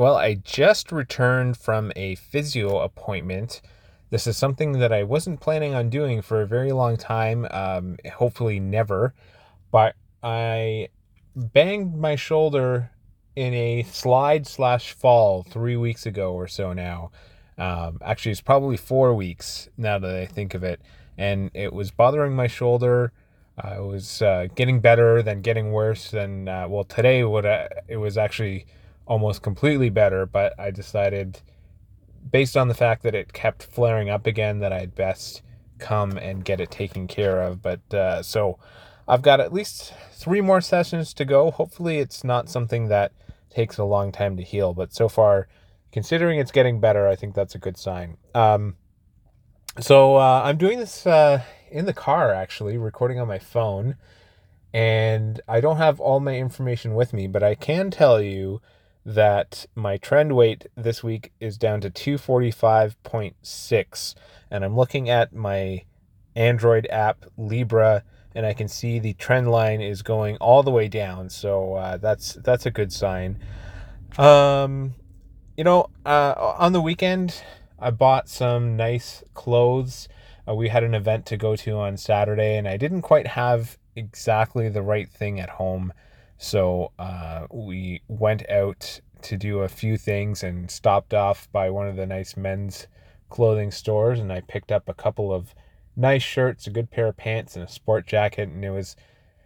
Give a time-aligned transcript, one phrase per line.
[0.00, 3.60] Well, I just returned from a physio appointment.
[4.08, 7.98] This is something that I wasn't planning on doing for a very long time, um,
[8.14, 9.12] hopefully never,
[9.70, 10.88] but I
[11.36, 12.92] banged my shoulder
[13.36, 17.10] in a slide slash fall three weeks ago or so now.
[17.58, 20.80] Um, actually, it's probably four weeks now that I think of it.
[21.18, 23.12] And it was bothering my shoulder.
[23.58, 26.10] Uh, was uh, getting better, then getting worse.
[26.10, 28.64] Then, uh, well, today what uh, it was actually
[29.10, 31.40] almost completely better, but I decided,
[32.30, 35.42] based on the fact that it kept flaring up again, that I'd best
[35.80, 37.60] come and get it taken care of.
[37.60, 38.60] But uh, so
[39.08, 41.50] I've got at least three more sessions to go.
[41.50, 43.10] Hopefully, it's not something that
[43.50, 45.48] takes a long time to heal, but so far,
[45.90, 48.16] considering it's getting better, I think that's a good sign.
[48.32, 48.76] Um,
[49.80, 53.96] so uh, I'm doing this uh, in the car, actually, recording on my phone,
[54.72, 58.62] and I don't have all my information with me, but I can tell you
[59.04, 64.14] that my trend weight this week is down to 245.6
[64.50, 65.84] and I'm looking at my
[66.36, 70.88] Android app Libra and I can see the trend line is going all the way
[70.88, 71.30] down.
[71.30, 73.38] So uh, that's that's a good sign.
[74.18, 74.94] Um
[75.56, 77.42] you know uh, on the weekend
[77.78, 80.08] I bought some nice clothes.
[80.46, 83.78] Uh, we had an event to go to on Saturday and I didn't quite have
[83.96, 85.92] exactly the right thing at home
[86.42, 91.86] so uh, we went out to do a few things and stopped off by one
[91.86, 92.86] of the nice men's
[93.28, 95.54] clothing stores and I picked up a couple of
[95.96, 98.48] nice shirts, a good pair of pants, and a sport jacket.
[98.48, 98.96] And it was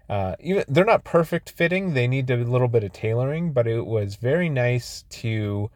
[0.09, 3.53] uh, even they're not perfect fitting; they need a little bit of tailoring.
[3.53, 5.71] But it was very nice to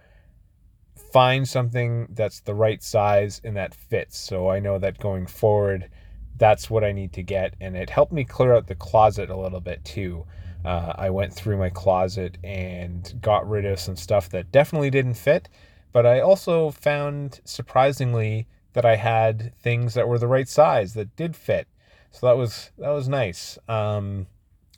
[1.13, 4.19] find something that's the right size and that fits.
[4.19, 5.91] So I know that going forward,
[6.39, 9.37] that's what I need to get, and it helped me clear out the closet a
[9.37, 10.25] little bit too.
[10.65, 15.15] Uh, I went through my closet and got rid of some stuff that definitely didn't
[15.15, 15.49] fit,
[15.93, 21.17] but I also found surprisingly that I had things that were the right size that
[21.17, 21.69] did fit.
[22.11, 23.59] So that was that was nice.
[23.69, 24.27] Um,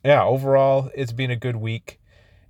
[0.04, 2.00] yeah, overall it's been a good week,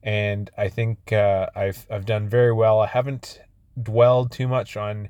[0.03, 2.81] and I think uh, I've I've done very well.
[2.81, 3.41] I haven't
[3.81, 5.09] dwelled too much on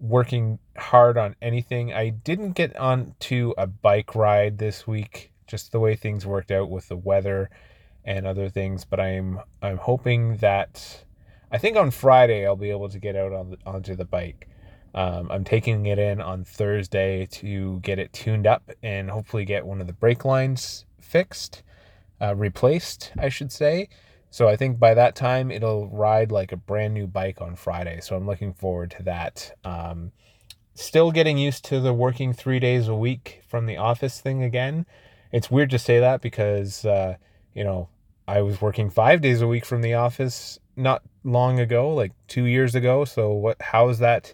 [0.00, 1.92] working hard on anything.
[1.92, 6.70] I didn't get onto a bike ride this week just the way things worked out
[6.70, 7.50] with the weather
[8.04, 8.84] and other things.
[8.84, 11.04] But I'm I'm hoping that
[11.50, 14.48] I think on Friday I'll be able to get out on the, onto the bike.
[14.94, 19.66] Um, I'm taking it in on Thursday to get it tuned up and hopefully get
[19.66, 21.64] one of the brake lines fixed,
[22.20, 23.88] uh, replaced, I should say.
[24.34, 28.00] So I think by that time it'll ride like a brand new bike on Friday.
[28.00, 29.56] So I'm looking forward to that.
[29.64, 30.10] Um,
[30.74, 34.86] still getting used to the working three days a week from the office thing again
[35.34, 37.16] it's weird to say that because uh,
[37.54, 37.88] you know
[38.28, 42.44] I was working five days a week from the office not long ago, like two
[42.44, 43.04] years ago.
[43.04, 43.60] So what?
[43.60, 44.32] How is that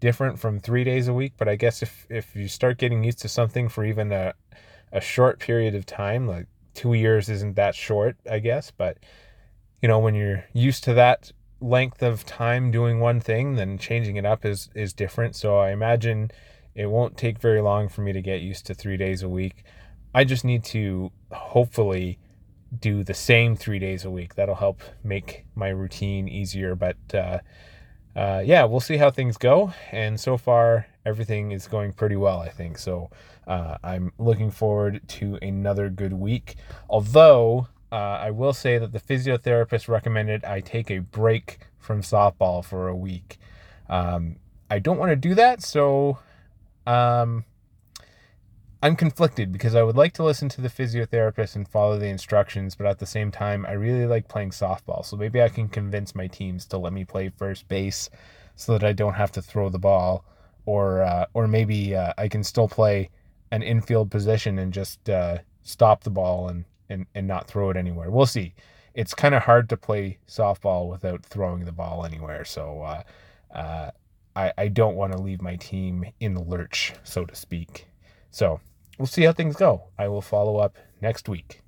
[0.00, 1.32] different from three days a week?
[1.38, 4.34] But I guess if if you start getting used to something for even a
[4.92, 8.70] a short period of time, like two years isn't that short, I guess.
[8.70, 8.98] But
[9.84, 11.30] you know when you're used to that
[11.60, 15.36] length of time doing one thing, then changing it up is is different.
[15.36, 16.30] So I imagine
[16.74, 19.62] it won't take very long for me to get used to three days a week.
[20.14, 22.18] I just need to hopefully
[22.80, 24.36] do the same three days a week.
[24.36, 26.74] That'll help make my routine easier.
[26.74, 27.40] But uh,
[28.16, 29.74] uh, yeah, we'll see how things go.
[29.92, 32.78] And so far, everything is going pretty well, I think.
[32.78, 33.10] So
[33.46, 36.54] uh, I'm looking forward to another good week.
[36.88, 42.64] Although uh, I will say that the physiotherapist recommended I take a break from softball
[42.64, 43.38] for a week.
[43.88, 44.36] Um,
[44.68, 46.18] I don't want to do that, so
[46.88, 47.44] um,
[48.82, 52.74] I'm conflicted because I would like to listen to the physiotherapist and follow the instructions,
[52.74, 55.04] but at the same time, I really like playing softball.
[55.04, 58.10] So maybe I can convince my teams to let me play first base
[58.56, 60.24] so that I don't have to throw the ball,
[60.66, 63.10] or uh, or maybe uh, I can still play
[63.52, 67.76] an infield position and just uh, stop the ball and, and and not throw it
[67.76, 68.10] anywhere.
[68.10, 68.54] We'll see.
[68.94, 72.44] It's kind of hard to play softball without throwing the ball anywhere.
[72.44, 73.02] So uh,
[73.54, 73.90] uh,
[74.36, 77.86] I I don't want to leave my team in the lurch, so to speak.
[78.30, 78.60] So
[78.98, 79.84] we'll see how things go.
[79.98, 81.63] I will follow up next week.